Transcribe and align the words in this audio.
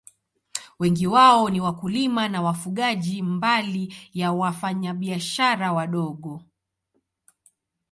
Wengi 0.79 1.07
wao 1.07 1.49
ni 1.49 1.61
wakulima 1.61 2.27
na 2.27 2.41
wafugaji, 2.41 3.21
mbali 3.21 3.95
ya 4.13 4.31
wafanyabiashara 4.33 5.73
wadogo. 5.73 6.43